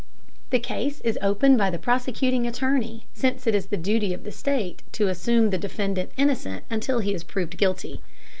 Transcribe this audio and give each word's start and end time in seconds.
The 0.49 0.57
case 0.57 0.99
is 1.01 1.19
opened 1.21 1.59
by 1.59 1.69
the 1.69 1.77
prosecuting 1.77 2.47
attorney, 2.47 3.05
since 3.13 3.45
it 3.45 3.53
is 3.53 3.67
the 3.67 3.77
duty 3.77 4.15
of 4.15 4.23
the 4.23 4.31
state 4.31 4.81
to 4.93 5.09
assume 5.09 5.51
the 5.51 5.59
defendant 5.59 6.09
innocent 6.17 6.63
until 6.71 7.01
he 7.01 7.13
is 7.13 7.23
proved 7.23 7.55
guilty. 7.55 8.01